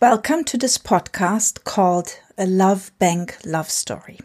Welcome 0.00 0.44
to 0.44 0.56
this 0.56 0.78
podcast 0.78 1.64
called 1.64 2.18
A 2.38 2.46
Love 2.46 2.90
Bank 2.98 3.36
Love 3.44 3.68
Story. 3.68 4.18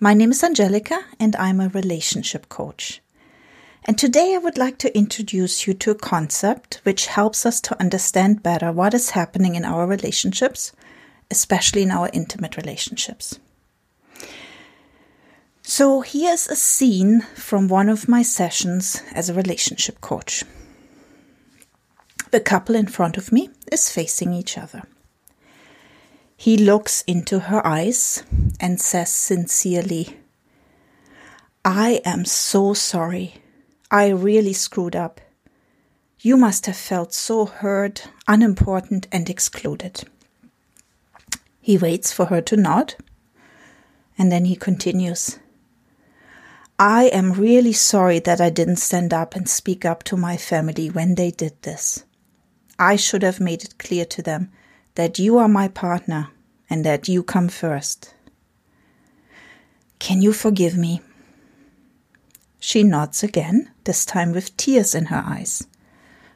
My 0.00 0.14
name 0.14 0.32
is 0.32 0.42
Angelica 0.42 0.98
and 1.20 1.36
I'm 1.36 1.60
a 1.60 1.68
relationship 1.68 2.48
coach. 2.48 3.00
And 3.84 3.96
today 3.96 4.34
I 4.34 4.38
would 4.38 4.58
like 4.58 4.78
to 4.78 4.98
introduce 4.98 5.68
you 5.68 5.74
to 5.74 5.92
a 5.92 5.94
concept 5.94 6.80
which 6.82 7.06
helps 7.06 7.46
us 7.46 7.60
to 7.60 7.80
understand 7.80 8.42
better 8.42 8.72
what 8.72 8.94
is 8.94 9.10
happening 9.10 9.54
in 9.54 9.64
our 9.64 9.86
relationships, 9.86 10.72
especially 11.30 11.84
in 11.84 11.92
our 11.92 12.10
intimate 12.12 12.56
relationships. 12.56 13.38
So 15.62 16.00
here's 16.00 16.48
a 16.48 16.56
scene 16.56 17.20
from 17.36 17.68
one 17.68 17.88
of 17.88 18.08
my 18.08 18.22
sessions 18.22 19.00
as 19.14 19.28
a 19.28 19.34
relationship 19.34 20.00
coach. 20.00 20.42
The 22.32 22.40
couple 22.40 22.74
in 22.74 22.88
front 22.88 23.16
of 23.16 23.30
me 23.30 23.50
is 23.74 23.90
facing 23.90 24.32
each 24.32 24.56
other. 24.56 24.84
He 26.36 26.56
looks 26.56 27.02
into 27.06 27.40
her 27.40 27.64
eyes 27.66 28.22
and 28.58 28.80
says 28.80 29.12
sincerely, 29.12 30.16
I 31.64 32.00
am 32.04 32.24
so 32.24 32.74
sorry. 32.74 33.36
I 33.90 34.08
really 34.08 34.52
screwed 34.52 34.96
up. 34.96 35.20
You 36.20 36.36
must 36.36 36.66
have 36.66 36.76
felt 36.76 37.12
so 37.12 37.46
hurt, 37.46 38.08
unimportant, 38.26 39.06
and 39.12 39.28
excluded. 39.28 40.04
He 41.60 41.78
waits 41.78 42.12
for 42.12 42.26
her 42.26 42.40
to 42.42 42.56
nod, 42.56 42.94
and 44.18 44.30
then 44.30 44.44
he 44.44 44.56
continues. 44.56 45.38
I 46.78 47.04
am 47.04 47.32
really 47.32 47.72
sorry 47.72 48.18
that 48.20 48.40
I 48.40 48.50
didn't 48.50 48.76
stand 48.76 49.14
up 49.14 49.34
and 49.34 49.48
speak 49.48 49.84
up 49.84 50.02
to 50.04 50.16
my 50.16 50.36
family 50.36 50.88
when 50.90 51.14
they 51.14 51.30
did 51.30 51.60
this. 51.62 52.04
I 52.78 52.96
should 52.96 53.22
have 53.22 53.40
made 53.40 53.64
it 53.64 53.78
clear 53.78 54.04
to 54.06 54.22
them 54.22 54.50
that 54.94 55.18
you 55.18 55.38
are 55.38 55.48
my 55.48 55.68
partner 55.68 56.28
and 56.68 56.84
that 56.84 57.08
you 57.08 57.22
come 57.22 57.48
first. 57.48 58.14
Can 59.98 60.22
you 60.22 60.32
forgive 60.32 60.76
me? 60.76 61.00
She 62.60 62.82
nods 62.82 63.22
again, 63.22 63.70
this 63.84 64.04
time 64.04 64.32
with 64.32 64.56
tears 64.56 64.94
in 64.94 65.06
her 65.06 65.22
eyes. 65.24 65.66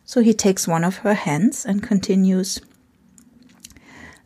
So 0.04 0.20
he 0.20 0.32
takes 0.34 0.68
one 0.68 0.84
of 0.84 0.98
her 0.98 1.14
hands 1.14 1.66
and 1.66 1.82
continues. 1.82 2.60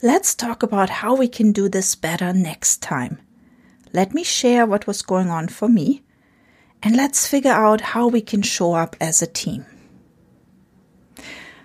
Let's 0.02 0.34
talk 0.34 0.62
about 0.62 0.90
how 0.90 1.14
we 1.14 1.28
can 1.28 1.52
do 1.52 1.68
this 1.68 1.94
better 1.94 2.32
next 2.32 2.82
time. 2.82 3.20
Let 3.92 4.14
me 4.14 4.24
share 4.24 4.66
what 4.66 4.86
was 4.86 5.02
going 5.02 5.28
on 5.28 5.48
for 5.48 5.68
me, 5.68 6.02
and 6.82 6.96
let's 6.96 7.28
figure 7.28 7.52
out 7.52 7.80
how 7.80 8.08
we 8.08 8.20
can 8.20 8.42
show 8.42 8.74
up 8.74 8.96
as 9.00 9.22
a 9.22 9.26
team. 9.26 9.64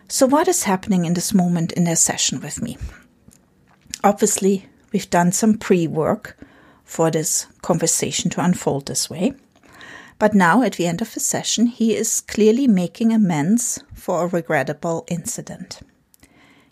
So, 0.10 0.26
what 0.26 0.48
is 0.48 0.64
happening 0.64 1.04
in 1.04 1.16
this 1.16 1.34
moment 1.34 1.74
in 1.74 1.84
their 1.84 1.98
session 1.98 2.40
with 2.40 2.62
me? 2.62 2.78
Obviously, 4.06 4.66
we've 4.94 5.10
done 5.10 5.34
some 5.34 5.58
pre 5.58 5.86
work 5.86 6.38
for 6.86 7.12
this 7.12 7.48
conversation 7.62 8.30
to 8.32 8.44
unfold 8.44 8.86
this 8.86 9.10
way. 9.10 9.34
But 10.18 10.34
now, 10.34 10.62
at 10.64 10.74
the 10.74 10.88
end 10.88 11.02
of 11.02 11.14
the 11.14 11.20
session, 11.20 11.66
he 11.68 11.94
is 11.94 12.22
clearly 12.22 12.68
making 12.68 13.12
amends 13.12 13.84
for 13.94 14.24
a 14.24 14.28
regrettable 14.28 15.06
incident. 15.10 15.82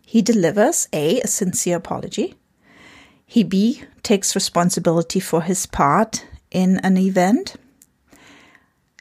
He 0.02 0.22
delivers 0.22 0.88
A, 0.94 1.20
a 1.20 1.28
sincere 1.28 1.78
apology. 1.78 2.36
He 3.26 3.44
B, 3.44 3.84
takes 4.02 4.34
responsibility 4.34 5.20
for 5.20 5.42
his 5.42 5.66
part 5.66 6.26
in 6.52 6.80
an 6.80 6.98
event. 6.98 7.56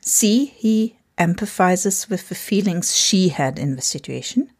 C, 0.00 0.46
he 0.46 0.98
empathizes 1.18 2.08
with 2.08 2.28
the 2.28 2.34
feelings 2.34 2.96
she 2.96 3.28
had 3.28 3.58
in 3.58 3.76
the 3.76 3.82
situation. 3.82 4.50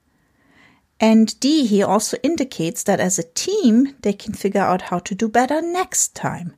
And 1.00 1.38
D, 1.40 1.66
he 1.66 1.82
also 1.82 2.16
indicates 2.22 2.82
that 2.84 3.00
as 3.00 3.18
a 3.18 3.24
team, 3.34 3.96
they 4.02 4.12
can 4.12 4.32
figure 4.32 4.60
out 4.60 4.82
how 4.82 5.00
to 5.00 5.14
do 5.14 5.28
better 5.28 5.60
next 5.60 6.14
time 6.14 6.54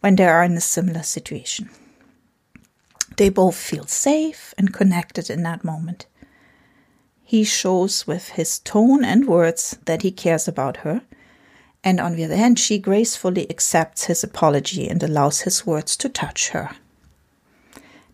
when 0.00 0.16
they 0.16 0.26
are 0.26 0.44
in 0.44 0.56
a 0.56 0.60
similar 0.60 1.02
situation. 1.02 1.68
They 3.16 3.28
both 3.28 3.56
feel 3.56 3.86
safe 3.86 4.54
and 4.56 4.72
connected 4.72 5.28
in 5.28 5.42
that 5.42 5.64
moment. 5.64 6.06
He 7.24 7.44
shows 7.44 8.06
with 8.06 8.30
his 8.30 8.58
tone 8.58 9.04
and 9.04 9.26
words 9.26 9.78
that 9.84 10.02
he 10.02 10.10
cares 10.10 10.46
about 10.46 10.78
her, 10.78 11.02
and 11.84 11.98
on 11.98 12.14
the 12.14 12.24
other 12.24 12.36
hand, 12.36 12.58
she 12.58 12.78
gracefully 12.78 13.50
accepts 13.50 14.04
his 14.04 14.22
apology 14.22 14.88
and 14.88 15.02
allows 15.02 15.40
his 15.40 15.66
words 15.66 15.96
to 15.96 16.08
touch 16.08 16.50
her. 16.50 16.70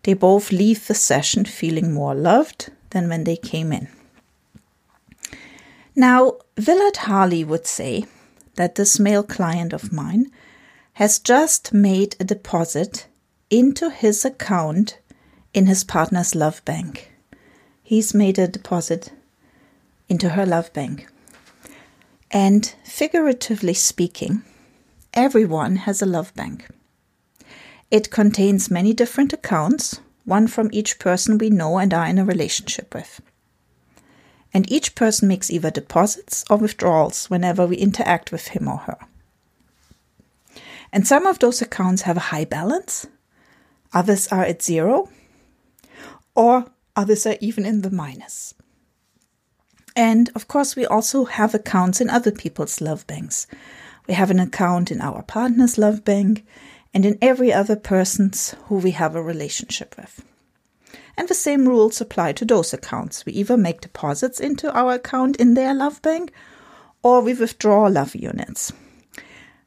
They 0.08 0.14
both 0.14 0.50
leave 0.50 0.86
the 0.86 0.94
session 0.94 1.44
feeling 1.44 1.92
more 1.92 2.14
loved 2.14 2.70
than 2.92 3.10
when 3.10 3.24
they 3.24 3.36
came 3.36 3.74
in. 3.74 3.88
Now, 5.94 6.38
Willard 6.56 6.96
Harley 6.96 7.44
would 7.44 7.66
say 7.66 8.06
that 8.54 8.76
this 8.76 8.98
male 8.98 9.22
client 9.22 9.74
of 9.74 9.92
mine 9.92 10.32
has 10.94 11.18
just 11.18 11.74
made 11.74 12.16
a 12.18 12.24
deposit 12.24 13.06
into 13.50 13.90
his 13.90 14.24
account 14.24 14.98
in 15.52 15.66
his 15.66 15.84
partner's 15.84 16.34
love 16.34 16.64
bank. 16.64 17.12
He's 17.82 18.14
made 18.14 18.38
a 18.38 18.48
deposit 18.48 19.12
into 20.08 20.30
her 20.30 20.46
love 20.46 20.72
bank. 20.72 21.06
And 22.30 22.64
figuratively 22.82 23.74
speaking, 23.74 24.40
everyone 25.12 25.76
has 25.76 26.00
a 26.00 26.06
love 26.06 26.34
bank. 26.34 26.66
It 27.90 28.10
contains 28.10 28.70
many 28.70 28.92
different 28.92 29.32
accounts, 29.32 30.00
one 30.24 30.46
from 30.46 30.68
each 30.72 30.98
person 30.98 31.38
we 31.38 31.48
know 31.48 31.78
and 31.78 31.94
are 31.94 32.06
in 32.06 32.18
a 32.18 32.24
relationship 32.24 32.94
with. 32.94 33.20
And 34.52 34.70
each 34.70 34.94
person 34.94 35.28
makes 35.28 35.50
either 35.50 35.70
deposits 35.70 36.44
or 36.50 36.58
withdrawals 36.58 37.30
whenever 37.30 37.66
we 37.66 37.76
interact 37.76 38.30
with 38.32 38.48
him 38.48 38.68
or 38.68 38.78
her. 38.78 38.98
And 40.92 41.06
some 41.06 41.26
of 41.26 41.38
those 41.38 41.62
accounts 41.62 42.02
have 42.02 42.16
a 42.16 42.30
high 42.30 42.44
balance, 42.44 43.06
others 43.92 44.28
are 44.28 44.44
at 44.44 44.62
zero, 44.62 45.10
or 46.34 46.66
others 46.96 47.26
are 47.26 47.36
even 47.40 47.64
in 47.66 47.82
the 47.82 47.90
minus. 47.90 48.54
And 49.96 50.30
of 50.34 50.46
course, 50.46 50.76
we 50.76 50.86
also 50.86 51.24
have 51.24 51.54
accounts 51.54 52.00
in 52.00 52.08
other 52.08 52.30
people's 52.30 52.80
love 52.80 53.06
banks. 53.06 53.46
We 54.06 54.14
have 54.14 54.30
an 54.30 54.40
account 54.40 54.90
in 54.90 55.00
our 55.00 55.22
partner's 55.22 55.76
love 55.76 56.04
bank, 56.04 56.46
and 56.94 57.04
in 57.04 57.18
every 57.20 57.52
other 57.52 57.76
person's 57.76 58.54
who 58.66 58.76
we 58.76 58.92
have 58.92 59.14
a 59.14 59.22
relationship 59.22 59.94
with. 59.96 60.24
And 61.16 61.28
the 61.28 61.34
same 61.34 61.66
rules 61.68 62.00
apply 62.00 62.32
to 62.34 62.44
those 62.44 62.72
accounts. 62.72 63.26
We 63.26 63.32
either 63.32 63.56
make 63.56 63.80
deposits 63.80 64.40
into 64.40 64.72
our 64.72 64.94
account 64.94 65.36
in 65.36 65.54
their 65.54 65.74
love 65.74 66.00
bank 66.00 66.32
or 67.02 67.20
we 67.20 67.34
withdraw 67.34 67.86
love 67.86 68.14
units. 68.14 68.72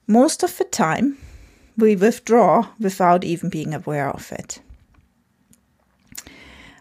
Most 0.08 0.44
of 0.44 0.58
the 0.58 0.66
time, 0.66 1.18
we 1.78 1.96
withdraw 1.96 2.70
without 2.80 3.24
even 3.24 3.50
being 3.50 3.74
aware 3.74 4.10
of 4.10 4.32
it. 4.32 4.62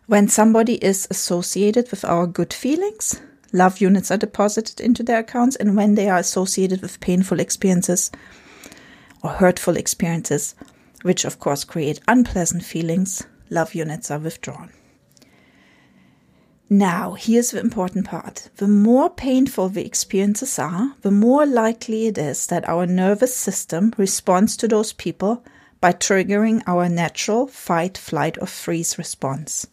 When 0.06 0.28
somebody 0.28 0.74
is 0.84 1.06
associated 1.10 1.90
with 1.90 2.04
our 2.04 2.26
good 2.26 2.52
feelings, 2.52 3.20
love 3.52 3.80
units 3.80 4.10
are 4.10 4.16
deposited 4.16 4.80
into 4.80 5.04
their 5.04 5.20
accounts, 5.20 5.54
and 5.54 5.76
when 5.76 5.94
they 5.94 6.08
are 6.08 6.18
associated 6.18 6.82
with 6.82 7.00
painful 7.00 7.38
experiences, 7.38 8.10
or 9.22 9.30
hurtful 9.30 9.76
experiences, 9.76 10.54
which 11.02 11.24
of 11.24 11.38
course 11.38 11.64
create 11.64 12.00
unpleasant 12.08 12.64
feelings, 12.64 13.26
love 13.48 13.74
units 13.74 14.10
are 14.10 14.18
withdrawn. 14.18 14.70
Now, 16.72 17.14
here's 17.14 17.50
the 17.50 17.58
important 17.58 18.06
part. 18.06 18.48
The 18.58 18.68
more 18.68 19.10
painful 19.10 19.70
the 19.70 19.84
experiences 19.84 20.56
are, 20.56 20.94
the 21.02 21.10
more 21.10 21.44
likely 21.44 22.06
it 22.06 22.16
is 22.16 22.46
that 22.46 22.68
our 22.68 22.86
nervous 22.86 23.36
system 23.36 23.92
responds 23.96 24.56
to 24.58 24.68
those 24.68 24.92
people 24.92 25.44
by 25.80 25.92
triggering 25.92 26.62
our 26.68 26.88
natural 26.88 27.48
fight, 27.48 27.98
flight, 27.98 28.38
or 28.40 28.46
freeze 28.46 28.98
response. 28.98 29.66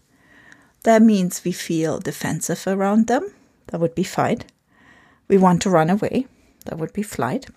That 0.84 1.04
means 1.04 1.44
we 1.44 1.52
feel 1.52 2.00
defensive 2.00 2.66
around 2.66 3.06
them. 3.06 3.32
That 3.68 3.80
would 3.80 3.94
be 3.94 4.04
fight. 4.04 4.52
We 5.28 5.38
want 5.38 5.62
to 5.64 5.70
run 5.70 5.92
away. 5.92 6.26
That 6.66 6.80
would 6.80 6.94
be 6.94 7.04
flight 7.04 7.48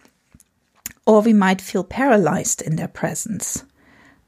or 1.06 1.22
we 1.22 1.32
might 1.32 1.60
feel 1.60 1.84
paralyzed 1.84 2.62
in 2.62 2.76
their 2.76 2.88
presence. 2.88 3.64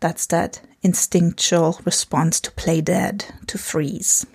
That's 0.00 0.26
that 0.26 0.60
instinctual 0.82 1.80
response 1.84 2.40
to 2.40 2.50
play 2.52 2.80
dead, 2.80 3.24
to 3.46 3.58
freeze. 3.58 4.26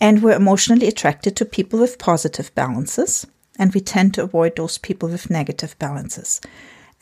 And 0.00 0.22
we're 0.22 0.36
emotionally 0.36 0.86
attracted 0.86 1.36
to 1.36 1.44
people 1.44 1.80
with 1.80 1.98
positive 1.98 2.54
balances, 2.54 3.26
and 3.58 3.74
we 3.74 3.80
tend 3.80 4.14
to 4.14 4.22
avoid 4.22 4.56
those 4.56 4.78
people 4.78 5.08
with 5.08 5.30
negative 5.30 5.78
balances. 5.78 6.40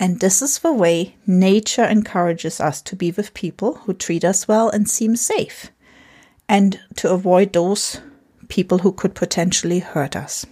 And 0.01 0.21
this 0.21 0.43
is 0.43 0.59
the 0.59 0.73
way 0.73 1.17
nature 1.27 1.85
encourages 1.85 2.61
us 2.61 2.83
to 2.83 2.97
be 2.97 3.13
with 3.13 3.35
people 3.35 3.75
who 3.75 3.95
treat 3.95 4.25
us 4.25 4.49
well 4.49 4.69
and 4.69 4.89
seem 4.89 5.17
safe, 5.17 5.71
and 6.49 6.81
to 6.97 7.11
avoid 7.11 7.53
those 7.53 8.01
people 8.49 8.79
who 8.79 8.93
could 8.93 9.15
potentially 9.15 9.81
hurt 9.81 10.17
us. 10.17 10.47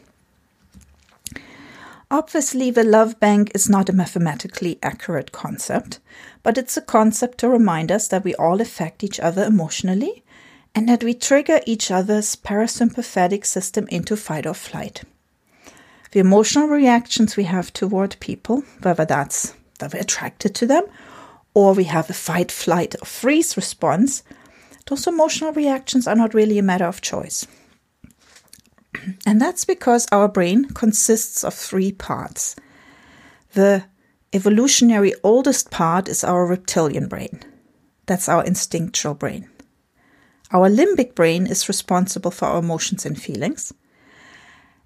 Obviously, 2.10 2.70
the 2.70 2.84
love 2.84 3.18
bank 3.18 3.50
is 3.54 3.68
not 3.68 3.88
a 3.88 3.92
mathematically 3.92 4.78
accurate 4.82 5.32
concept, 5.32 6.00
but 6.42 6.58
it's 6.58 6.76
a 6.76 6.82
concept 6.82 7.38
to 7.38 7.48
remind 7.48 7.90
us 7.90 8.08
that 8.08 8.24
we 8.24 8.34
all 8.34 8.60
affect 8.60 9.02
each 9.02 9.18
other 9.20 9.44
emotionally 9.44 10.22
and 10.74 10.88
that 10.88 11.04
we 11.04 11.14
trigger 11.14 11.60
each 11.66 11.90
other's 11.90 12.36
parasympathetic 12.36 13.46
system 13.46 13.86
into 13.88 14.16
fight 14.16 14.46
or 14.46 14.54
flight. 14.54 15.02
the 16.12 16.20
emotional 16.20 16.68
reactions 16.68 17.36
we 17.36 17.42
have 17.44 17.72
toward 17.72 18.16
people, 18.20 18.62
whether 18.82 19.04
that's 19.04 19.52
that 19.80 19.92
we're 19.92 20.00
attracted 20.00 20.54
to 20.54 20.64
them 20.64 20.84
or 21.54 21.72
we 21.72 21.84
have 21.84 22.08
a 22.08 22.12
fight, 22.12 22.52
flight, 22.52 22.94
or 23.00 23.04
freeze 23.04 23.56
response, 23.56 24.22
those 24.86 25.06
emotional 25.06 25.52
reactions 25.52 26.06
are 26.06 26.14
not 26.16 26.34
really 26.34 26.58
a 26.58 26.62
matter 26.62 26.84
of 26.84 27.00
choice. 27.00 27.46
And 29.26 29.40
that's 29.40 29.64
because 29.64 30.06
our 30.12 30.28
brain 30.28 30.64
consists 30.64 31.44
of 31.44 31.54
three 31.54 31.92
parts. 31.92 32.56
The 33.54 33.84
evolutionary 34.32 35.14
oldest 35.22 35.70
part 35.70 36.08
is 36.08 36.24
our 36.24 36.46
reptilian 36.46 37.08
brain. 37.08 37.40
That's 38.06 38.28
our 38.28 38.44
instinctual 38.44 39.14
brain. 39.14 39.48
Our 40.50 40.68
limbic 40.68 41.14
brain 41.14 41.46
is 41.46 41.68
responsible 41.68 42.30
for 42.30 42.46
our 42.46 42.58
emotions 42.58 43.06
and 43.06 43.20
feelings. 43.20 43.72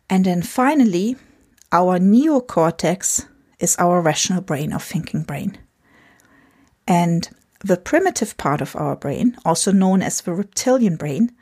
And 0.09 0.25
then 0.25 0.43
finally, 0.43 1.17
our 1.73 1.99
neocortex 1.99 3.27
is 3.59 3.77
our 3.79 4.01
rational 4.01 4.41
brain 4.41 4.73
or 4.73 4.79
thinking 4.79 5.25
brain. 5.25 5.59
And 6.87 7.29
the 7.61 7.77
primitive 7.77 8.37
part 8.37 8.61
of 8.61 8.77
our 8.77 8.97
brain, 8.97 9.37
also 9.45 9.73
known 9.73 10.01
as 10.01 10.21
the 10.21 10.33
reptilian 10.33 10.97
brain, 10.97 11.33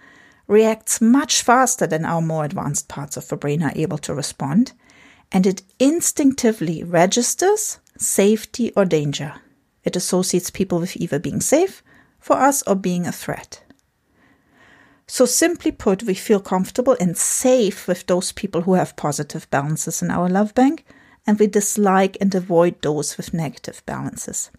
reacts 0.46 1.00
much 1.00 1.42
faster 1.42 1.86
than 1.86 2.04
our 2.04 2.20
more 2.20 2.44
advanced 2.44 2.88
parts 2.88 3.16
of 3.16 3.28
the 3.28 3.36
brain 3.36 3.62
are 3.62 3.72
able 3.74 3.98
to 3.98 4.14
respond, 4.14 4.72
and 5.32 5.46
it 5.46 5.62
instinctively 5.78 6.82
registers 6.84 7.78
safety 7.98 8.72
or 8.76 8.84
danger. 8.84 9.34
It 9.84 9.96
associates 9.96 10.50
people 10.50 10.80
with 10.80 10.96
either 10.96 11.18
being 11.18 11.40
safe 11.40 11.82
for 12.18 12.36
us 12.36 12.62
or 12.62 12.74
being 12.74 13.06
a 13.06 13.12
threat. 13.12 13.62
So, 15.08 15.24
simply 15.24 15.70
put, 15.70 16.02
we 16.02 16.14
feel 16.14 16.40
comfortable 16.40 16.96
and 16.98 17.16
safe 17.16 17.86
with 17.86 18.06
those 18.06 18.32
people 18.32 18.62
who 18.62 18.74
have 18.74 18.96
positive 18.96 19.48
balances 19.50 20.02
in 20.02 20.10
our 20.10 20.28
love 20.28 20.52
bank, 20.54 20.84
and 21.26 21.38
we 21.38 21.46
dislike 21.46 22.16
and 22.20 22.34
avoid 22.34 22.82
those 22.82 23.16
with 23.16 23.32
negative 23.32 23.82
balances. 23.86 24.50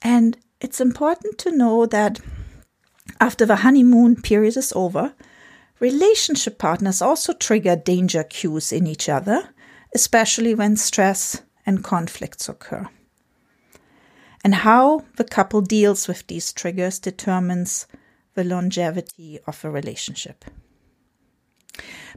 And 0.00 0.38
it's 0.60 0.80
important 0.80 1.38
to 1.38 1.56
know 1.56 1.86
that 1.86 2.20
after 3.20 3.46
the 3.46 3.56
honeymoon 3.56 4.16
period 4.16 4.56
is 4.56 4.72
over, 4.74 5.14
relationship 5.80 6.58
partners 6.58 7.02
also 7.02 7.32
trigger 7.32 7.76
danger 7.76 8.24
cues 8.24 8.72
in 8.72 8.86
each 8.86 9.08
other, 9.08 9.50
especially 9.94 10.54
when 10.54 10.76
stress 10.76 11.42
and 11.66 11.84
conflicts 11.84 12.48
occur. 12.48 12.88
And 14.44 14.54
how 14.54 15.04
the 15.16 15.24
couple 15.24 15.60
deals 15.60 16.06
with 16.06 16.26
these 16.26 16.52
triggers 16.52 16.98
determines 16.98 17.86
the 18.34 18.44
longevity 18.44 19.40
of 19.46 19.64
a 19.64 19.70
relationship. 19.70 20.44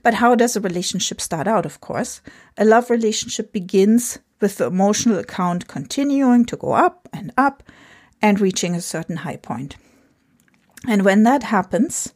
But 0.04 0.16
how 0.16 0.36
does 0.36 0.56
a 0.56 0.62
relationship 0.62 1.20
start 1.20 1.48
out? 1.48 1.66
Of 1.66 1.82
course, 1.82 2.22
a 2.58 2.66
love 2.66 2.90
relationship 2.90 3.52
begins 3.52 4.20
with 4.40 4.58
the 4.58 4.68
emotional 4.68 5.20
account 5.20 5.68
continuing 5.68 6.46
to 6.46 6.58
go 6.58 6.74
up 6.74 7.08
and 7.14 7.32
up 7.38 7.64
and 8.22 8.40
reaching 8.40 8.76
a 8.76 8.82
certain 8.82 9.18
high 9.18 9.38
point. 9.38 9.76
And 10.88 11.04
when 11.04 11.24
that 11.24 11.44
happens, 11.44 12.14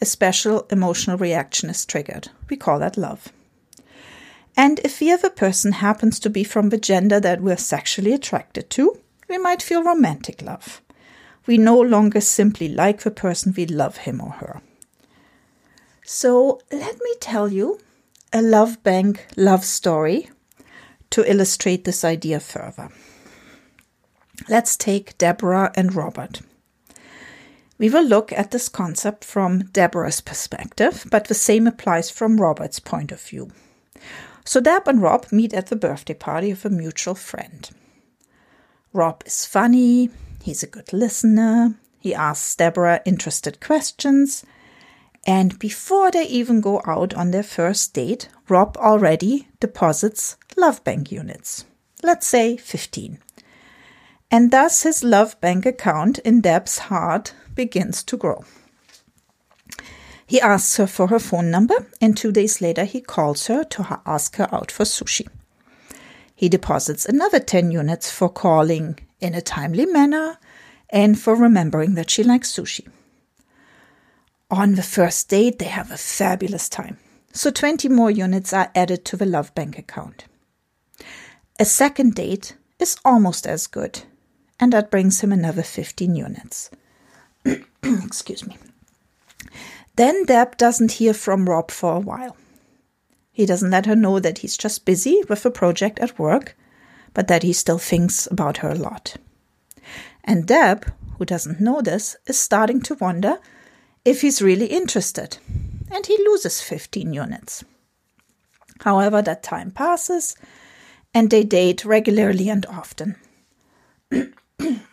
a 0.00 0.06
special 0.06 0.66
emotional 0.70 1.18
reaction 1.18 1.68
is 1.70 1.84
triggered. 1.84 2.28
We 2.48 2.56
call 2.56 2.78
that 2.78 2.96
love. 2.96 3.32
And 4.56 4.80
if 4.80 4.98
the 4.98 5.12
other 5.12 5.30
person 5.30 5.72
happens 5.72 6.18
to 6.20 6.30
be 6.30 6.42
from 6.42 6.70
the 6.70 6.78
gender 6.78 7.20
that 7.20 7.40
we're 7.40 7.56
sexually 7.56 8.12
attracted 8.12 8.70
to, 8.70 8.98
we 9.28 9.38
might 9.38 9.62
feel 9.62 9.84
romantic 9.84 10.42
love. 10.42 10.80
We 11.46 11.58
no 11.58 11.80
longer 11.80 12.20
simply 12.20 12.68
like 12.68 13.02
the 13.02 13.10
person, 13.10 13.54
we 13.56 13.66
love 13.66 13.98
him 13.98 14.20
or 14.20 14.32
her. 14.32 14.60
So 16.04 16.60
let 16.72 16.96
me 17.00 17.14
tell 17.20 17.52
you 17.52 17.78
a 18.32 18.42
love 18.42 18.82
bank 18.82 19.26
love 19.36 19.64
story 19.64 20.30
to 21.10 21.30
illustrate 21.30 21.84
this 21.84 22.04
idea 22.04 22.40
further. 22.40 22.90
Let's 24.48 24.76
take 24.76 25.16
Deborah 25.18 25.72
and 25.74 25.94
Robert. 25.94 26.40
We 27.78 27.88
will 27.88 28.04
look 28.04 28.32
at 28.32 28.50
this 28.50 28.68
concept 28.68 29.24
from 29.24 29.66
Deborah's 29.72 30.20
perspective, 30.20 31.06
but 31.10 31.28
the 31.28 31.34
same 31.34 31.66
applies 31.66 32.10
from 32.10 32.40
Robert's 32.40 32.80
point 32.80 33.12
of 33.12 33.20
view. 33.20 33.50
So 34.44 34.60
Deb 34.60 34.88
and 34.88 35.00
Rob 35.00 35.26
meet 35.30 35.54
at 35.54 35.68
the 35.68 35.76
birthday 35.76 36.14
party 36.14 36.50
of 36.50 36.64
a 36.64 36.70
mutual 36.70 37.14
friend. 37.14 37.70
Rob 38.92 39.22
is 39.26 39.44
funny, 39.44 40.10
he's 40.42 40.62
a 40.62 40.66
good 40.66 40.92
listener, 40.92 41.78
he 42.00 42.14
asks 42.14 42.56
Deborah 42.56 43.00
interested 43.04 43.60
questions, 43.60 44.44
and 45.26 45.58
before 45.58 46.10
they 46.10 46.26
even 46.26 46.60
go 46.60 46.80
out 46.86 47.14
on 47.14 47.30
their 47.30 47.42
first 47.42 47.94
date, 47.94 48.28
Rob 48.48 48.76
already 48.78 49.48
deposits 49.60 50.36
love 50.56 50.82
bank 50.82 51.12
units. 51.12 51.64
Let's 52.02 52.26
say 52.26 52.56
15 52.56 53.18
and 54.30 54.50
thus 54.50 54.82
his 54.82 55.02
love 55.02 55.40
bank 55.40 55.64
account 55.64 56.18
in 56.20 56.40
Deb's 56.40 56.78
heart 56.78 57.32
begins 57.58 58.04
to 58.04 58.16
grow. 58.16 58.44
He 60.24 60.40
asks 60.40 60.76
her 60.76 60.86
for 60.86 61.08
her 61.08 61.18
phone 61.18 61.50
number, 61.50 61.74
and 62.00 62.16
two 62.16 62.30
days 62.30 62.60
later 62.60 62.84
he 62.84 63.00
calls 63.00 63.48
her 63.48 63.64
to 63.64 64.00
ask 64.06 64.36
her 64.36 64.48
out 64.54 64.70
for 64.70 64.84
sushi. 64.84 65.26
He 66.36 66.48
deposits 66.48 67.04
another 67.04 67.40
10 67.40 67.72
units 67.72 68.10
for 68.12 68.28
calling 68.28 69.00
in 69.20 69.34
a 69.34 69.40
timely 69.40 69.86
manner 69.86 70.38
and 70.88 71.18
for 71.18 71.34
remembering 71.34 71.94
that 71.94 72.10
she 72.10 72.22
likes 72.22 72.52
sushi. 72.56 72.86
On 74.50 74.76
the 74.76 74.84
first 74.84 75.28
date, 75.28 75.58
they 75.58 75.72
have 75.78 75.90
a 75.90 75.96
fabulous 75.96 76.68
time. 76.68 76.96
So 77.32 77.50
20 77.50 77.88
more 77.88 78.10
units 78.10 78.52
are 78.52 78.70
added 78.74 79.04
to 79.06 79.16
the 79.16 79.26
Love 79.26 79.52
Bank 79.56 79.76
account. 79.78 80.26
A 81.58 81.64
second 81.64 82.14
date 82.14 82.56
is 82.78 82.96
almost 83.04 83.48
as 83.48 83.66
good 83.66 84.04
and 84.60 84.72
that 84.72 84.90
brings 84.90 85.20
him 85.20 85.32
another 85.32 85.62
15 85.62 86.14
units. 86.14 86.70
Excuse 88.04 88.46
me. 88.46 88.56
Then 89.96 90.24
Deb 90.24 90.56
doesn't 90.56 90.92
hear 90.92 91.12
from 91.12 91.48
Rob 91.48 91.70
for 91.70 91.96
a 91.96 92.00
while. 92.00 92.36
He 93.32 93.46
doesn't 93.46 93.70
let 93.70 93.86
her 93.86 93.96
know 93.96 94.18
that 94.18 94.38
he's 94.38 94.56
just 94.56 94.84
busy 94.84 95.22
with 95.28 95.44
a 95.46 95.50
project 95.50 95.98
at 95.98 96.18
work, 96.18 96.56
but 97.14 97.28
that 97.28 97.42
he 97.42 97.52
still 97.52 97.78
thinks 97.78 98.26
about 98.26 98.58
her 98.58 98.70
a 98.70 98.74
lot. 98.74 99.16
And 100.24 100.46
Deb, 100.46 100.92
who 101.16 101.24
doesn't 101.24 101.60
know 101.60 101.80
this, 101.80 102.16
is 102.26 102.38
starting 102.38 102.80
to 102.82 102.94
wonder 102.94 103.38
if 104.04 104.20
he's 104.20 104.42
really 104.42 104.66
interested, 104.66 105.38
and 105.90 106.06
he 106.06 106.16
loses 106.18 106.60
15 106.60 107.12
units. 107.12 107.64
However, 108.80 109.22
that 109.22 109.42
time 109.42 109.70
passes, 109.70 110.36
and 111.14 111.30
they 111.30 111.44
date 111.44 111.84
regularly 111.84 112.48
and 112.48 112.66
often. 112.66 113.16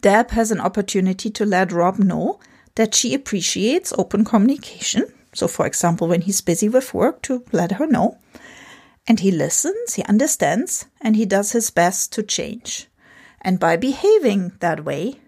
Deb 0.00 0.30
has 0.30 0.50
an 0.50 0.60
opportunity 0.60 1.30
to 1.30 1.46
let 1.46 1.72
Rob 1.72 1.98
know 1.98 2.40
that 2.74 2.94
she 2.94 3.14
appreciates 3.14 3.92
open 3.96 4.24
communication. 4.24 5.06
So, 5.32 5.48
for 5.48 5.66
example, 5.66 6.08
when 6.08 6.22
he's 6.22 6.40
busy 6.40 6.68
with 6.68 6.94
work, 6.94 7.22
to 7.22 7.44
let 7.52 7.72
her 7.72 7.86
know. 7.86 8.18
And 9.06 9.20
he 9.20 9.30
listens, 9.30 9.94
he 9.94 10.02
understands, 10.04 10.86
and 11.00 11.16
he 11.16 11.26
does 11.26 11.52
his 11.52 11.70
best 11.70 12.12
to 12.14 12.22
change. 12.22 12.88
And 13.40 13.60
by 13.60 13.76
behaving 13.76 14.52
that 14.60 14.84
way, 14.84 15.20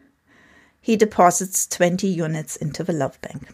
he 0.80 0.96
deposits 0.96 1.66
20 1.66 2.06
units 2.06 2.56
into 2.56 2.82
the 2.82 2.92
love 2.92 3.20
bank. 3.20 3.48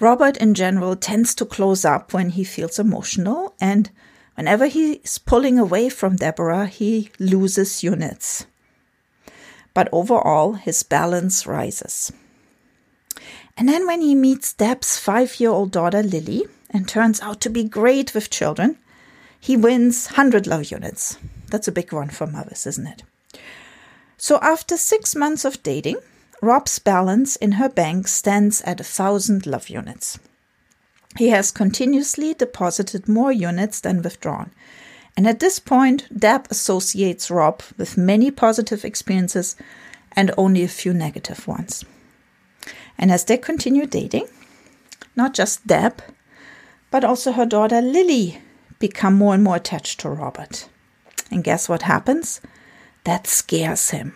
Robert, 0.00 0.36
in 0.38 0.54
general, 0.54 0.96
tends 0.96 1.34
to 1.36 1.44
close 1.44 1.84
up 1.84 2.12
when 2.12 2.30
he 2.30 2.42
feels 2.42 2.80
emotional, 2.80 3.54
and 3.60 3.90
whenever 4.34 4.66
he's 4.66 5.18
pulling 5.18 5.58
away 5.58 5.88
from 5.88 6.16
Deborah, 6.16 6.66
he 6.66 7.10
loses 7.20 7.84
units 7.84 8.46
but 9.74 9.88
overall 9.92 10.54
his 10.54 10.82
balance 10.82 11.46
rises. 11.46 12.12
And 13.56 13.68
then 13.68 13.86
when 13.86 14.00
he 14.00 14.14
meets 14.14 14.52
Deb's 14.52 14.98
five 14.98 15.38
year 15.38 15.50
old 15.50 15.70
daughter 15.70 16.02
Lily 16.02 16.46
and 16.70 16.88
turns 16.88 17.20
out 17.20 17.40
to 17.42 17.50
be 17.50 17.64
great 17.64 18.14
with 18.14 18.30
children, 18.30 18.78
he 19.38 19.56
wins 19.56 20.06
100 20.06 20.46
love 20.46 20.70
units. 20.70 21.18
That's 21.50 21.68
a 21.68 21.72
big 21.72 21.92
one 21.92 22.08
for 22.08 22.26
mothers, 22.26 22.66
isn't 22.66 22.86
it? 22.86 23.02
So 24.16 24.38
after 24.40 24.76
six 24.76 25.14
months 25.14 25.44
of 25.44 25.62
dating, 25.62 25.98
Rob's 26.40 26.78
balance 26.78 27.36
in 27.36 27.52
her 27.52 27.68
bank 27.68 28.08
stands 28.08 28.60
at 28.62 28.80
a 28.80 28.84
thousand 28.84 29.46
love 29.46 29.68
units. 29.68 30.18
He 31.16 31.28
has 31.28 31.50
continuously 31.50 32.34
deposited 32.34 33.08
more 33.08 33.30
units 33.30 33.80
than 33.80 34.02
withdrawn, 34.02 34.50
and 35.16 35.26
at 35.28 35.40
this 35.40 35.58
point, 35.58 36.08
Deb 36.16 36.48
associates 36.50 37.30
Rob 37.30 37.62
with 37.78 37.96
many 37.96 38.30
positive 38.30 38.84
experiences 38.84 39.54
and 40.12 40.32
only 40.36 40.62
a 40.62 40.68
few 40.68 40.92
negative 40.92 41.46
ones. 41.46 41.84
And 42.98 43.12
as 43.12 43.24
they 43.24 43.36
continue 43.36 43.86
dating, 43.86 44.28
not 45.16 45.34
just 45.34 45.66
Deb, 45.66 46.02
but 46.90 47.04
also 47.04 47.32
her 47.32 47.46
daughter 47.46 47.80
Lily 47.80 48.40
become 48.78 49.14
more 49.14 49.34
and 49.34 49.44
more 49.44 49.56
attached 49.56 50.00
to 50.00 50.08
Robert. 50.08 50.68
And 51.30 51.44
guess 51.44 51.68
what 51.68 51.82
happens? 51.82 52.40
That 53.04 53.26
scares 53.26 53.90
him. 53.90 54.14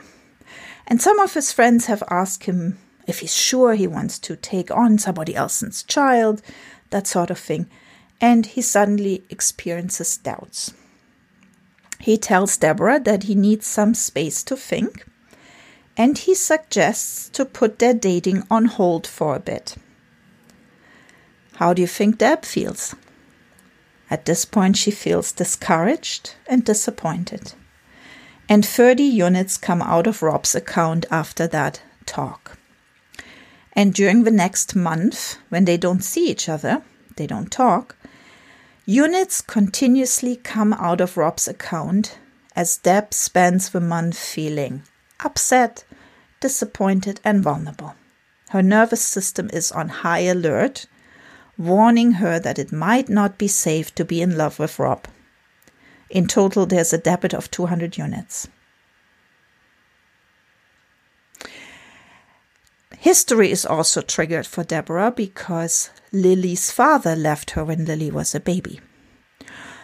And 0.86 1.00
some 1.00 1.18
of 1.20 1.34
his 1.34 1.52
friends 1.52 1.86
have 1.86 2.02
asked 2.10 2.44
him 2.44 2.78
if 3.06 3.20
he's 3.20 3.34
sure 3.34 3.74
he 3.74 3.86
wants 3.86 4.18
to 4.20 4.36
take 4.36 4.70
on 4.70 4.98
somebody 4.98 5.34
else's 5.34 5.82
child, 5.82 6.42
that 6.90 7.06
sort 7.06 7.30
of 7.30 7.38
thing. 7.38 7.68
and 8.20 8.46
he 8.46 8.60
suddenly 8.62 9.22
experiences 9.30 10.16
doubts. 10.16 10.74
He 12.00 12.16
tells 12.16 12.56
Deborah 12.56 13.00
that 13.00 13.24
he 13.24 13.34
needs 13.34 13.66
some 13.66 13.94
space 13.94 14.42
to 14.44 14.56
think, 14.56 15.06
and 15.96 16.16
he 16.16 16.34
suggests 16.34 17.28
to 17.30 17.44
put 17.44 17.78
their 17.78 17.94
dating 17.94 18.44
on 18.50 18.66
hold 18.66 19.06
for 19.06 19.34
a 19.34 19.40
bit. 19.40 19.74
How 21.56 21.74
do 21.74 21.82
you 21.82 21.88
think 21.88 22.18
Deb 22.18 22.44
feels? 22.44 22.94
At 24.10 24.24
this 24.24 24.44
point, 24.44 24.76
she 24.76 24.92
feels 24.92 25.32
discouraged 25.32 26.36
and 26.46 26.64
disappointed. 26.64 27.52
And 28.48 28.64
30 28.64 29.02
units 29.02 29.58
come 29.58 29.82
out 29.82 30.06
of 30.06 30.22
Rob's 30.22 30.54
account 30.54 31.04
after 31.10 31.46
that 31.48 31.82
talk. 32.06 32.56
And 33.74 33.92
during 33.92 34.24
the 34.24 34.30
next 34.30 34.74
month, 34.74 35.36
when 35.50 35.66
they 35.66 35.76
don't 35.76 36.02
see 36.02 36.30
each 36.30 36.48
other, 36.48 36.82
they 37.16 37.26
don't 37.26 37.50
talk, 37.50 37.96
units 38.88 39.42
continuously 39.42 40.34
come 40.34 40.72
out 40.72 40.98
of 40.98 41.18
Rob's 41.18 41.46
account 41.46 42.18
as 42.56 42.78
Deb 42.78 43.12
spends 43.12 43.68
the 43.68 43.82
month 43.82 44.18
feeling 44.18 44.82
upset, 45.22 45.84
disappointed, 46.40 47.20
and 47.22 47.42
vulnerable. 47.42 47.94
Her 48.48 48.62
nervous 48.62 49.04
system 49.04 49.50
is 49.52 49.70
on 49.70 49.90
high 49.90 50.20
alert 50.20 50.86
warning 51.58 52.12
her 52.12 52.38
that 52.38 52.58
it 52.58 52.72
might 52.72 53.10
not 53.10 53.36
be 53.36 53.46
safe 53.46 53.94
to 53.94 54.06
be 54.06 54.22
in 54.22 54.38
love 54.38 54.58
with 54.58 54.78
Rob. 54.78 55.06
In 56.08 56.26
total, 56.26 56.64
there's 56.64 56.94
a 56.94 56.98
debit 56.98 57.34
of 57.34 57.50
200 57.50 57.98
units. 57.98 58.48
History 63.00 63.52
is 63.52 63.64
also 63.64 64.00
triggered 64.00 64.46
for 64.46 64.64
Deborah 64.64 65.12
because 65.12 65.90
Lily's 66.12 66.72
father 66.72 67.14
left 67.14 67.52
her 67.52 67.64
when 67.64 67.84
Lily 67.84 68.10
was 68.10 68.34
a 68.34 68.40
baby. 68.40 68.80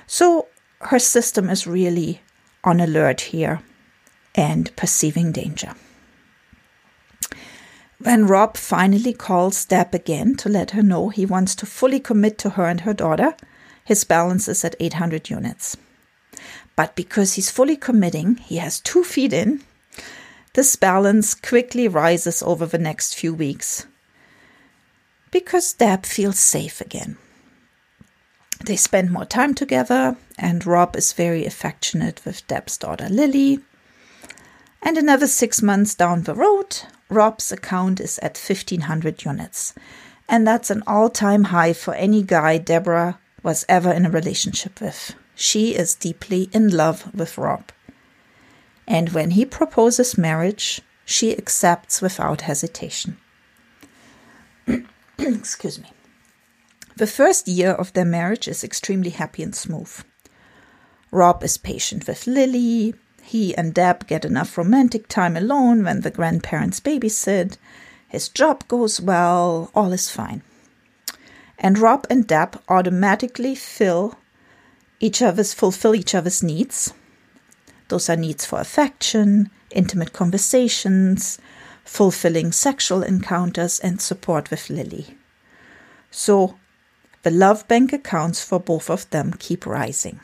So 0.07 0.49
her 0.81 0.99
system 0.99 1.49
is 1.49 1.67
really 1.67 2.23
on 2.65 2.81
alert 2.81 3.21
here 3.21 3.63
and 4.35 4.75
perceiving 4.75 5.31
danger. 5.31 5.75
When 7.99 8.27
Rob 8.27 8.57
finally 8.57 9.13
calls 9.13 9.65
Deb 9.65 9.95
again 9.95 10.35
to 10.37 10.49
let 10.49 10.73
her 10.73 10.83
know 10.83 11.09
he 11.09 11.25
wants 11.25 11.55
to 11.57 11.67
fully 11.67 12.01
commit 12.01 12.37
to 12.39 12.51
her 12.51 12.67
and 12.67 12.81
her 12.81 12.93
daughter, 12.93 13.37
his 13.85 14.03
balance 14.03 14.49
is 14.49 14.65
at 14.65 14.75
800 14.81 15.31
units. 15.31 15.77
But 16.75 16.97
because 16.97 17.35
he's 17.35 17.51
fully 17.51 17.77
committing, 17.77 18.37
he 18.37 18.57
has 18.57 18.81
two 18.81 19.05
feet 19.05 19.33
in, 19.33 19.63
this 20.55 20.77
balance 20.77 21.35
quickly 21.35 21.87
rises 21.87 22.43
over 22.43 22.67
the 22.67 22.79
next 22.79 23.15
few 23.15 23.35
weeks 23.35 23.87
because 25.31 25.73
Deb 25.73 26.07
feels 26.07 26.39
safe 26.39 26.81
again. 26.81 27.17
They 28.65 28.77
spend 28.77 29.11
more 29.11 29.25
time 29.25 29.55
together, 29.55 30.17
and 30.39 30.65
Rob 30.65 30.95
is 30.95 31.13
very 31.13 31.45
affectionate 31.45 32.25
with 32.25 32.47
Deb's 32.47 32.79
daughter 32.79 33.09
Lily. 33.09 33.59
And 34.81 34.97
another 34.97 35.27
six 35.27 35.61
months 35.61 35.97
down 35.97 36.23
the 36.23 36.37
road, 36.37 36.83
Rob's 37.09 37.51
account 37.51 37.99
is 37.99 38.21
at 38.21 38.39
1500 38.39 39.25
units. 39.25 39.75
And 40.29 40.47
that's 40.47 40.71
an 40.71 40.85
all 40.87 41.11
time 41.11 41.45
high 41.45 41.73
for 41.73 41.95
any 41.95 42.23
guy 42.23 42.59
Deborah 42.59 43.19
was 43.43 43.67
ever 43.69 43.91
in 43.93 44.07
a 44.07 44.11
relationship 44.11 44.81
with. 44.81 45.15
She 45.35 45.75
is 45.75 45.97
deeply 45.97 46.49
in 46.53 46.71
love 46.71 47.13
with 47.13 47.37
Rob. 47.37 47.73
And 48.87 49.11
when 49.11 49.33
he 49.33 49.45
proposes 49.45 50.19
marriage, 50.19 50.83
she 51.05 51.37
accepts 51.37 52.03
without 52.03 52.43
hesitation. 52.43 53.19
Excuse 55.19 55.79
me. 55.79 55.91
The 56.97 57.07
first 57.07 57.49
year 57.49 57.73
of 57.73 57.93
their 57.93 58.05
marriage 58.05 58.47
is 58.47 58.63
extremely 58.63 59.11
happy 59.11 59.43
and 59.43 59.55
smooth. 59.55 59.93
Rob 61.11 61.43
is 61.43 61.57
patient 61.57 62.07
with 62.07 62.27
Lily, 62.27 62.95
he 63.23 63.57
and 63.57 63.73
Deb 63.73 64.07
get 64.07 64.25
enough 64.25 64.59
romantic 64.59 65.09
time 65.09 65.37
alone 65.37 65.83
when 65.83 66.03
the 66.03 66.11
grandparents 66.11 66.79
babysit. 66.79 67.57
His 68.07 68.29
job 68.29 68.69
goes 68.69 69.01
well, 69.01 69.71
all 69.75 69.93
is 69.93 70.11
fine. 70.11 70.43
And 71.59 71.79
Rob 71.79 72.07
and 72.11 72.27
Deb 72.27 72.61
automatically 72.69 73.55
fill 73.55 74.19
each 75.01 75.23
other's 75.23 75.55
fulfill 75.55 75.95
each 75.95 76.15
other's 76.15 76.43
needs. 76.43 76.93
Those 77.89 78.09
are 78.09 78.17
needs 78.17 78.45
for 78.45 78.61
affection, 78.61 79.51
intimate 79.71 80.13
conversations, 80.13 81.39
fulfilling 81.85 82.53
sexual 82.53 83.03
encounters, 83.03 83.79
and 83.81 84.01
support 84.01 84.51
with 84.51 84.71
Lily. 84.71 85.17
So 86.11 86.57
the 87.23 87.31
love 87.31 87.67
bank 87.69 87.93
accounts 87.93 88.43
for 88.43 88.59
both 88.61 88.89
of 88.89 89.09
them 89.11 89.35
keep 89.39 89.67
rising. 89.67 90.21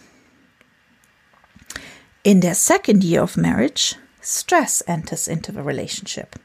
In 2.24 2.40
their 2.40 2.54
second 2.54 3.02
year 3.02 3.22
of 3.22 3.36
marriage, 3.36 3.96
stress 4.20 4.82
enters 4.86 5.26
into 5.26 5.52
the 5.52 5.62
relationship. 5.62 6.36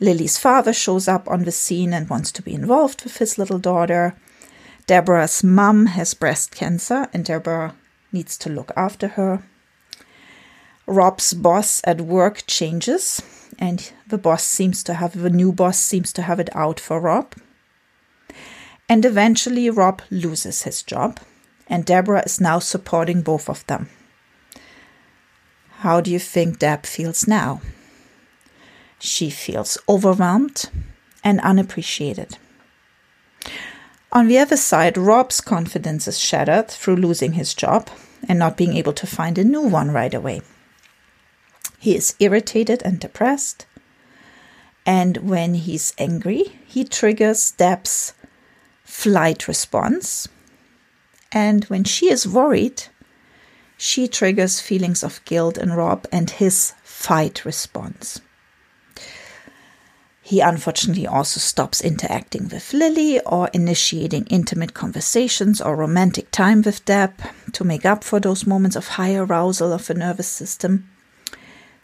Lily's 0.00 0.38
father 0.38 0.72
shows 0.72 1.06
up 1.06 1.28
on 1.28 1.44
the 1.44 1.52
scene 1.52 1.92
and 1.92 2.08
wants 2.08 2.32
to 2.32 2.42
be 2.42 2.54
involved 2.54 3.04
with 3.04 3.18
his 3.18 3.38
little 3.38 3.58
daughter. 3.58 4.16
Deborah's 4.86 5.44
mum 5.44 5.86
has 5.86 6.14
breast 6.14 6.54
cancer 6.54 7.08
and 7.12 7.24
Deborah 7.24 7.76
needs 8.10 8.36
to 8.38 8.50
look 8.50 8.72
after 8.76 9.08
her. 9.08 9.44
Rob's 10.92 11.32
boss 11.32 11.80
at 11.84 12.02
work 12.02 12.44
changes 12.46 13.22
and 13.58 13.92
the 14.06 14.18
boss 14.18 14.44
seems 14.44 14.82
to 14.84 14.94
have 14.94 15.18
the 15.18 15.30
new 15.30 15.52
boss 15.52 15.78
seems 15.78 16.12
to 16.12 16.22
have 16.22 16.38
it 16.38 16.54
out 16.54 16.78
for 16.78 17.00
Rob. 17.00 17.34
And 18.88 19.04
eventually 19.04 19.70
Rob 19.70 20.02
loses 20.10 20.62
his 20.62 20.82
job 20.82 21.18
and 21.66 21.84
Deborah 21.84 22.22
is 22.26 22.40
now 22.40 22.58
supporting 22.58 23.22
both 23.22 23.48
of 23.48 23.66
them. 23.66 23.88
How 25.78 26.00
do 26.00 26.10
you 26.10 26.18
think 26.18 26.58
Deb 26.58 26.84
feels 26.84 27.26
now? 27.26 27.60
She 28.98 29.30
feels 29.30 29.78
overwhelmed 29.88 30.70
and 31.24 31.40
unappreciated. 31.40 32.36
On 34.12 34.28
the 34.28 34.38
other 34.38 34.58
side, 34.58 34.98
Rob's 34.98 35.40
confidence 35.40 36.06
is 36.06 36.20
shattered 36.20 36.70
through 36.70 36.96
losing 36.96 37.32
his 37.32 37.54
job 37.54 37.88
and 38.28 38.38
not 38.38 38.58
being 38.58 38.76
able 38.76 38.92
to 38.92 39.06
find 39.06 39.38
a 39.38 39.44
new 39.44 39.62
one 39.62 39.90
right 39.90 40.12
away. 40.12 40.42
He 41.82 41.96
is 41.96 42.14
irritated 42.20 42.80
and 42.84 43.00
depressed. 43.00 43.66
And 44.86 45.16
when 45.16 45.54
he's 45.54 45.92
angry, 45.98 46.60
he 46.64 46.84
triggers 46.84 47.50
Deb's 47.50 48.14
flight 48.84 49.48
response. 49.48 50.28
And 51.32 51.64
when 51.64 51.82
she 51.82 52.08
is 52.08 52.24
worried, 52.24 52.84
she 53.76 54.06
triggers 54.06 54.60
feelings 54.60 55.02
of 55.02 55.24
guilt 55.24 55.58
in 55.58 55.72
Rob 55.72 56.06
and 56.12 56.30
his 56.30 56.72
fight 56.84 57.44
response. 57.44 58.20
He 60.22 60.38
unfortunately 60.38 61.08
also 61.08 61.40
stops 61.40 61.80
interacting 61.80 62.48
with 62.48 62.72
Lily 62.72 63.18
or 63.22 63.50
initiating 63.52 64.26
intimate 64.26 64.72
conversations 64.72 65.60
or 65.60 65.74
romantic 65.74 66.30
time 66.30 66.62
with 66.62 66.84
Deb 66.84 67.14
to 67.50 67.64
make 67.64 67.84
up 67.84 68.04
for 68.04 68.20
those 68.20 68.46
moments 68.46 68.76
of 68.76 68.86
high 68.86 69.16
arousal 69.16 69.72
of 69.72 69.88
the 69.88 69.94
nervous 69.94 70.28
system. 70.28 70.88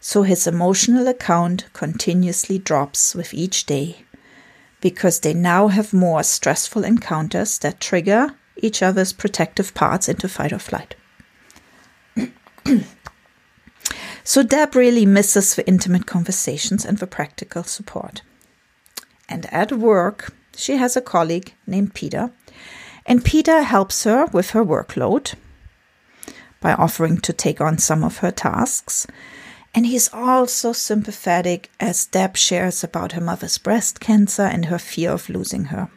So 0.01 0.23
his 0.23 0.47
emotional 0.47 1.07
account 1.07 1.65
continuously 1.73 2.57
drops 2.57 3.13
with 3.13 3.33
each 3.33 3.65
day 3.65 4.05
because 4.81 5.19
they 5.19 5.33
now 5.33 5.67
have 5.67 5.93
more 5.93 6.23
stressful 6.23 6.83
encounters 6.83 7.57
that 7.59 7.81
trigger 7.81 8.35
each 8.57 8.81
other's 8.81 9.13
protective 9.13 9.73
parts 9.73 10.07
into 10.07 10.29
fight 10.29 10.53
or 10.53 10.59
flight. 10.59 10.95
so 14.23 14.43
Deb 14.43 14.75
really 14.75 15.05
misses 15.05 15.55
the 15.55 15.67
intimate 15.67 16.05
conversations 16.05 16.85
and 16.85 16.97
the 16.97 17.07
practical 17.07 17.63
support. 17.63 18.21
And 19.27 19.45
at 19.53 19.71
work, 19.71 20.33
she 20.55 20.77
has 20.77 20.97
a 20.97 21.01
colleague 21.01 21.53
named 21.67 21.93
Peter, 21.93 22.31
and 23.05 23.23
Peter 23.23 23.61
helps 23.63 24.03
her 24.03 24.25
with 24.27 24.51
her 24.51 24.63
workload 24.63 25.35
by 26.59 26.73
offering 26.73 27.17
to 27.21 27.33
take 27.33 27.61
on 27.61 27.77
some 27.77 28.03
of 28.03 28.17
her 28.17 28.31
tasks. 28.31 29.07
And 29.73 29.85
he's 29.85 30.09
also 30.11 30.73
sympathetic 30.73 31.69
as 31.79 32.05
Deb 32.05 32.35
shares 32.35 32.83
about 32.83 33.11
her 33.11 33.21
mother's 33.21 33.57
breast 33.57 33.99
cancer 33.99 34.43
and 34.43 34.65
her 34.65 34.79
fear 34.79 35.11
of 35.11 35.29
losing 35.29 35.65
her. 35.65 35.89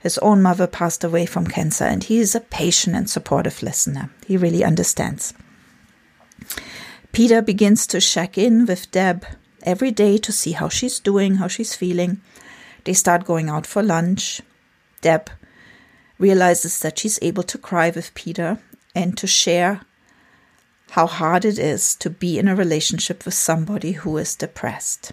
His 0.00 0.18
own 0.18 0.42
mother 0.42 0.66
passed 0.66 1.02
away 1.02 1.24
from 1.24 1.46
cancer, 1.46 1.84
and 1.84 2.04
he 2.04 2.18
is 2.18 2.34
a 2.34 2.40
patient 2.40 2.94
and 2.94 3.08
supportive 3.08 3.62
listener. 3.62 4.10
He 4.26 4.36
really 4.36 4.62
understands. 4.62 5.32
Peter 7.12 7.40
begins 7.40 7.86
to 7.86 8.00
check 8.00 8.36
in 8.36 8.66
with 8.66 8.90
Deb 8.90 9.24
every 9.62 9.90
day 9.90 10.18
to 10.18 10.30
see 10.30 10.52
how 10.52 10.68
she's 10.68 11.00
doing, 11.00 11.36
how 11.36 11.48
she's 11.48 11.74
feeling. 11.74 12.20
They 12.84 12.92
start 12.92 13.24
going 13.24 13.48
out 13.48 13.66
for 13.66 13.82
lunch. 13.82 14.42
Deb 15.00 15.30
realizes 16.18 16.78
that 16.80 16.98
she's 16.98 17.18
able 17.22 17.44
to 17.44 17.56
cry 17.56 17.88
with 17.90 18.14
Peter 18.14 18.58
and 18.94 19.16
to 19.16 19.26
share 19.26 19.80
how 20.90 21.06
hard 21.06 21.44
it 21.44 21.58
is 21.58 21.94
to 21.96 22.10
be 22.10 22.38
in 22.38 22.48
a 22.48 22.54
relationship 22.54 23.24
with 23.24 23.34
somebody 23.34 23.92
who 23.92 24.16
is 24.16 24.36
depressed. 24.36 25.12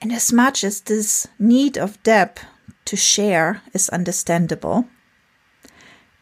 And 0.00 0.12
as 0.12 0.32
much 0.32 0.62
as 0.62 0.82
this 0.82 1.26
need 1.38 1.76
of 1.76 2.02
Deb 2.02 2.38
to 2.84 2.96
share 2.96 3.62
is 3.72 3.88
understandable, 3.88 4.86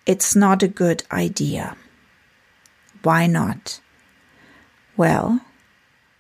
it's 0.06 0.34
not 0.34 0.62
a 0.62 0.68
good 0.68 1.02
idea. 1.12 1.76
Why 3.02 3.26
not? 3.26 3.80
Well, 4.96 5.40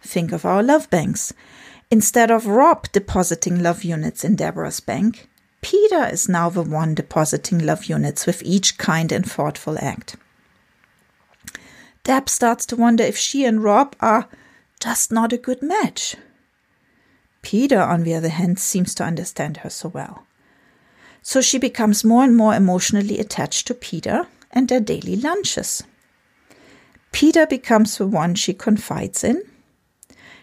think 0.02 0.32
of 0.32 0.44
our 0.44 0.62
love 0.62 0.90
banks. 0.90 1.32
Instead 1.90 2.30
of 2.30 2.46
Rob 2.46 2.90
depositing 2.92 3.62
love 3.62 3.84
units 3.84 4.24
in 4.24 4.36
Deborah's 4.36 4.80
bank, 4.80 5.28
Peter 5.62 6.06
is 6.06 6.28
now 6.28 6.50
the 6.50 6.62
one 6.62 6.94
depositing 6.94 7.64
love 7.64 7.86
units 7.86 8.26
with 8.26 8.42
each 8.42 8.76
kind 8.76 9.10
and 9.10 9.28
thoughtful 9.28 9.78
act. 9.80 10.16
Deb 12.06 12.28
starts 12.28 12.64
to 12.66 12.76
wonder 12.76 13.02
if 13.02 13.16
she 13.16 13.44
and 13.44 13.64
Rob 13.64 13.96
are 13.98 14.28
just 14.78 15.10
not 15.10 15.32
a 15.32 15.36
good 15.36 15.60
match. 15.60 16.14
Peter, 17.42 17.80
on 17.80 18.04
the 18.04 18.14
other 18.14 18.28
hand, 18.28 18.60
seems 18.60 18.94
to 18.94 19.02
understand 19.02 19.56
her 19.58 19.70
so 19.70 19.88
well. 19.88 20.24
So 21.20 21.40
she 21.40 21.58
becomes 21.58 22.04
more 22.04 22.22
and 22.22 22.36
more 22.36 22.54
emotionally 22.54 23.18
attached 23.18 23.66
to 23.66 23.74
Peter 23.74 24.28
and 24.52 24.68
their 24.68 24.78
daily 24.78 25.16
lunches. 25.16 25.82
Peter 27.10 27.44
becomes 27.44 27.98
the 27.98 28.06
one 28.06 28.36
she 28.36 28.54
confides 28.54 29.24
in. 29.24 29.42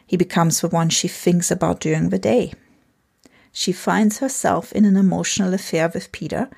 He 0.06 0.18
becomes 0.18 0.60
the 0.60 0.68
one 0.68 0.90
she 0.90 1.08
thinks 1.08 1.50
about 1.50 1.80
during 1.80 2.10
the 2.10 2.20
day. 2.20 2.52
She 3.54 3.72
finds 3.72 4.20
herself 4.20 4.74
in 4.74 4.84
an 4.84 4.98
emotional 4.98 5.54
affair 5.54 5.90
with 5.94 6.12
Peter, 6.12 6.50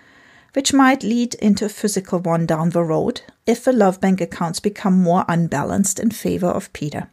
which 0.56 0.72
might 0.72 1.04
lead 1.04 1.34
into 1.36 1.66
a 1.66 1.70
physical 1.70 2.18
one 2.20 2.46
down 2.46 2.70
the 2.70 2.82
road 2.82 3.20
if 3.46 3.66
the 3.66 3.74
love 3.74 4.00
bank 4.00 4.22
accounts 4.22 4.62
become 4.62 4.94
more 4.94 5.26
unbalanced 5.28 6.00
in 6.00 6.10
favor 6.10 6.48
of 6.48 6.72
Peter. 6.72 7.10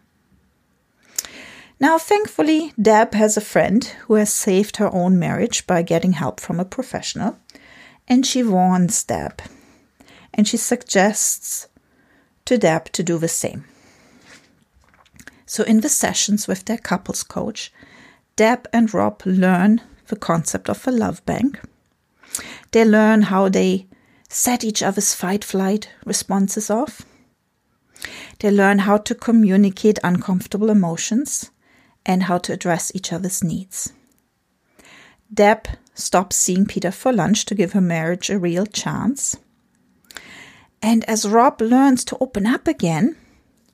Now, 1.81 1.99
thankfully, 1.99 2.73
Deb 2.81 3.15
has 3.15 3.37
a 3.37 3.41
friend 3.41 3.83
who 4.07 4.15
has 4.15 4.33
saved 4.33 4.77
her 4.77 4.95
own 4.95 5.19
marriage 5.19 5.67
by 5.67 5.83
getting 5.83 6.13
help 6.13 6.39
from 6.39 6.61
a 6.61 6.65
professional, 6.65 7.37
and 8.07 8.25
she 8.25 8.45
warns 8.45 9.03
Deb. 9.03 9.43
And 10.33 10.47
she 10.47 10.57
suggests 10.57 11.67
to 12.45 12.57
Deb 12.57 12.93
to 12.93 13.03
do 13.03 13.19
the 13.19 13.27
same. 13.27 13.65
So, 15.45 15.65
in 15.65 15.81
the 15.81 15.89
sessions 15.89 16.47
with 16.47 16.67
their 16.67 16.79
couples 16.79 17.25
coach, 17.25 17.73
Deb 18.37 18.69
and 18.73 18.95
Rob 18.95 19.21
learn 19.27 19.81
the 20.07 20.17
concept 20.17 20.71
of 20.71 20.87
a 20.87 20.93
love 20.93 21.27
bank. 21.27 21.59
They 22.73 22.85
learn 22.85 23.23
how 23.23 23.49
they 23.49 23.87
set 24.29 24.65
each 24.65 24.83
other's 24.83 25.15
fight 25.15 25.45
flight 25.45 25.91
responses 26.05 26.71
off. 26.71 27.03
They 28.41 28.51
learn 28.51 28.81
how 28.81 28.97
to 28.99 29.15
communicate 29.15 29.99
uncomfortable 30.03 30.71
emotions 30.71 31.51
and 32.05 32.25
how 32.25 32.39
to 32.39 32.53
address 32.53 32.91
each 32.95 33.13
other's 33.13 33.45
needs. 33.45 33.93
Deb 35.33 35.69
stops 35.95 36.37
seeing 36.37 36.67
Peter 36.67 36.91
for 36.91 37.13
lunch 37.13 37.45
to 37.47 37.55
give 37.55 37.73
her 37.73 37.81
marriage 37.81 38.31
a 38.31 38.39
real 38.39 38.67
chance. 38.67 39.37
And 40.81 41.05
as 41.05 41.29
Rob 41.29 41.61
learns 41.61 42.05
to 42.07 42.19
open 42.21 42.47
up 42.47 42.67
again, 42.67 43.17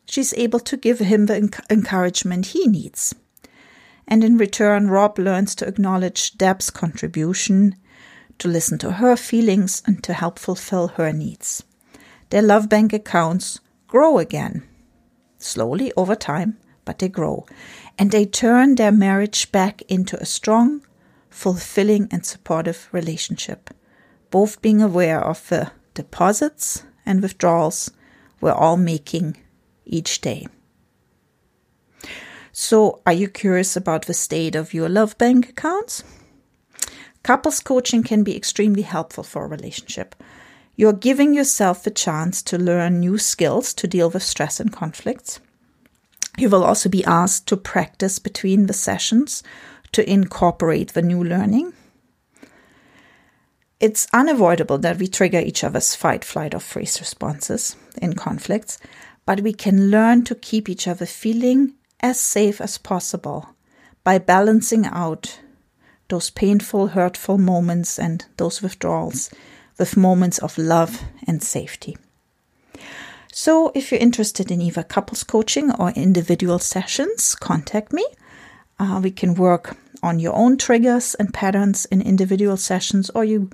she's 0.06 0.34
able 0.34 0.60
to 0.60 0.76
give 0.76 0.98
him 0.98 1.26
the 1.26 1.34
enc- 1.34 1.70
encouragement 1.70 2.46
he 2.46 2.66
needs. 2.66 3.14
And 4.06 4.22
in 4.22 4.36
return, 4.36 4.88
Rob 4.88 5.18
learns 5.18 5.54
to 5.56 5.66
acknowledge 5.66 6.36
Deb's 6.36 6.70
contribution, 6.70 7.76
to 8.38 8.48
listen 8.48 8.78
to 8.78 8.92
her 8.92 9.16
feelings, 9.16 9.82
and 9.86 10.02
to 10.04 10.12
help 10.12 10.38
fulfill 10.38 10.88
her 10.88 11.12
needs. 11.12 11.62
Their 12.30 12.42
love 12.42 12.68
bank 12.68 12.92
accounts 12.92 13.60
grow 13.86 14.18
again, 14.18 14.68
slowly 15.38 15.92
over 15.96 16.14
time, 16.14 16.58
but 16.84 16.98
they 16.98 17.08
grow 17.08 17.46
and 17.98 18.12
they 18.12 18.24
turn 18.24 18.76
their 18.76 18.92
marriage 18.92 19.50
back 19.50 19.82
into 19.88 20.16
a 20.20 20.24
strong, 20.24 20.86
fulfilling, 21.28 22.08
and 22.10 22.24
supportive 22.24 22.88
relationship, 22.92 23.70
both 24.30 24.62
being 24.62 24.80
aware 24.80 25.20
of 25.20 25.46
the 25.48 25.72
deposits 25.94 26.84
and 27.04 27.20
withdrawals 27.20 27.90
we're 28.40 28.52
all 28.52 28.76
making 28.76 29.36
each 29.84 30.20
day. 30.20 30.46
So, 32.52 33.02
are 33.04 33.12
you 33.12 33.28
curious 33.28 33.76
about 33.76 34.06
the 34.06 34.14
state 34.14 34.54
of 34.54 34.72
your 34.72 34.88
love 34.88 35.18
bank 35.18 35.48
accounts? 35.50 36.04
Couples 37.28 37.60
coaching 37.60 38.02
can 38.02 38.22
be 38.22 38.34
extremely 38.34 38.80
helpful 38.80 39.22
for 39.22 39.44
a 39.44 39.48
relationship. 39.48 40.14
You're 40.76 40.94
giving 40.94 41.34
yourself 41.34 41.84
the 41.84 41.90
chance 41.90 42.40
to 42.44 42.56
learn 42.56 43.00
new 43.00 43.18
skills 43.18 43.74
to 43.74 43.86
deal 43.86 44.08
with 44.08 44.22
stress 44.22 44.60
and 44.60 44.72
conflicts. 44.72 45.38
You 46.38 46.48
will 46.48 46.64
also 46.64 46.88
be 46.88 47.04
asked 47.04 47.46
to 47.48 47.58
practice 47.58 48.18
between 48.18 48.64
the 48.64 48.72
sessions 48.72 49.42
to 49.92 50.10
incorporate 50.10 50.94
the 50.94 51.02
new 51.02 51.22
learning. 51.22 51.74
It's 53.78 54.08
unavoidable 54.14 54.78
that 54.78 54.96
we 54.96 55.06
trigger 55.06 55.40
each 55.40 55.62
other's 55.62 55.94
fight, 55.94 56.24
flight, 56.24 56.54
or 56.54 56.60
freeze 56.60 56.98
responses 56.98 57.76
in 58.00 58.14
conflicts, 58.14 58.78
but 59.26 59.42
we 59.42 59.52
can 59.52 59.90
learn 59.90 60.24
to 60.24 60.34
keep 60.34 60.66
each 60.66 60.88
other 60.88 61.04
feeling 61.04 61.74
as 62.00 62.18
safe 62.18 62.58
as 62.58 62.78
possible 62.78 63.50
by 64.02 64.16
balancing 64.16 64.86
out 64.86 65.40
those 66.08 66.30
painful, 66.30 66.88
hurtful 66.88 67.38
moments 67.38 67.98
and 67.98 68.24
those 68.36 68.62
withdrawals 68.62 69.30
with 69.78 69.96
moments 69.96 70.38
of 70.38 70.58
love 70.58 71.02
and 71.26 71.42
safety. 71.42 71.96
So, 73.32 73.70
if 73.74 73.92
you're 73.92 74.00
interested 74.00 74.50
in 74.50 74.60
either 74.60 74.82
couples 74.82 75.22
coaching 75.22 75.70
or 75.72 75.90
individual 75.90 76.58
sessions, 76.58 77.34
contact 77.34 77.92
me. 77.92 78.04
Uh, 78.80 79.00
we 79.02 79.10
can 79.10 79.34
work 79.34 79.76
on 80.02 80.18
your 80.18 80.34
own 80.34 80.56
triggers 80.56 81.14
and 81.14 81.32
patterns 81.32 81.84
in 81.86 82.00
individual 82.00 82.56
sessions, 82.56 83.10
or 83.10 83.24
you 83.24 83.50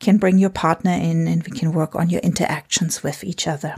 can 0.00 0.18
bring 0.18 0.38
your 0.38 0.50
partner 0.50 0.92
in 0.92 1.26
and 1.28 1.42
we 1.44 1.56
can 1.56 1.72
work 1.72 1.94
on 1.94 2.10
your 2.10 2.20
interactions 2.20 3.02
with 3.02 3.24
each 3.24 3.46
other. 3.46 3.76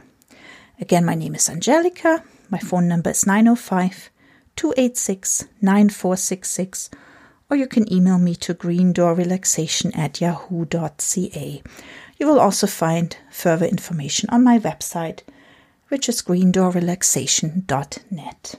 Again, 0.81 1.05
my 1.05 1.15
name 1.15 1.35
is 1.35 1.49
Angelica. 1.49 2.23
My 2.51 2.59
phone 2.59 2.89
number 2.89 3.11
is 3.11 3.27
905 3.27 4.11
286 4.57 5.45
9466, 5.61 6.91
or 7.49 7.57
you 7.57 7.67
can 7.67 7.91
email 7.93 8.19
me 8.19 8.35
to 8.35 8.55
greendoorrelaxation 8.55 9.97
at 9.97 10.21
yahoo.ca. 10.21 11.63
You 12.19 12.27
will 12.27 12.41
also 12.41 12.67
find 12.67 13.17
further 13.31 13.67
information 13.67 14.29
on 14.31 14.43
my 14.43 14.59
website 14.59 15.21
which 15.89 16.09
is 16.09 16.23
greendoorrelaxation.net. 16.23 18.55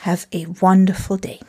Have 0.00 0.26
a 0.32 0.46
wonderful 0.46 1.16
day. 1.16 1.40